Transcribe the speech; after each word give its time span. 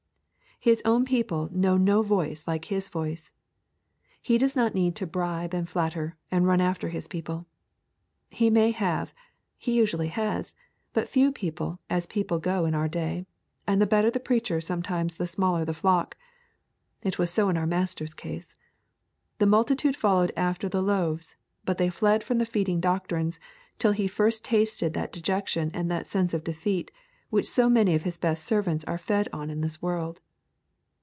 His 0.63 0.79
own 0.85 1.05
people 1.05 1.49
know 1.51 1.75
no 1.75 2.03
voice 2.03 2.45
like 2.45 2.65
his 2.65 2.87
voice. 2.87 3.31
He 4.21 4.37
does 4.37 4.55
not 4.55 4.75
need 4.75 4.95
to 4.97 5.07
bribe 5.07 5.55
and 5.55 5.67
flatter 5.67 6.17
and 6.29 6.45
run 6.45 6.61
after 6.61 6.89
his 6.89 7.07
people. 7.07 7.47
He 8.29 8.51
may 8.51 8.69
have, 8.69 9.11
he 9.57 9.71
usually 9.73 10.09
has, 10.09 10.53
but 10.93 11.09
few 11.09 11.31
people 11.31 11.79
as 11.89 12.05
people 12.05 12.37
go 12.37 12.65
in 12.65 12.75
our 12.75 12.87
day, 12.87 13.25
and 13.65 13.81
the 13.81 13.87
better 13.87 14.11
the 14.11 14.19
preacher 14.19 14.61
sometimes 14.61 15.15
the 15.15 15.25
smaller 15.25 15.65
the 15.65 15.73
flock. 15.73 16.15
It 17.01 17.17
was 17.17 17.31
so 17.31 17.49
in 17.49 17.57
our 17.57 17.65
Master's 17.65 18.13
case. 18.13 18.53
The 19.39 19.47
multitude 19.47 19.95
followed 19.95 20.31
after 20.37 20.69
the 20.69 20.83
loaves 20.83 21.35
but 21.65 21.79
they 21.79 21.89
fled 21.89 22.23
from 22.23 22.37
the 22.37 22.45
feeding 22.45 22.79
doctrines, 22.79 23.39
till 23.79 23.93
He 23.93 24.05
first 24.07 24.45
tasted 24.45 24.93
that 24.93 25.11
dejection 25.11 25.71
and 25.73 25.89
that 25.89 26.05
sense 26.05 26.35
of 26.35 26.43
defeat 26.43 26.91
which 27.31 27.47
so 27.49 27.67
many 27.67 27.95
of 27.95 28.03
His 28.03 28.19
best 28.19 28.45
servants 28.45 28.85
are 28.85 28.99
fed 28.99 29.27
on 29.33 29.49
in 29.49 29.61
this 29.61 29.81
world. 29.81 30.21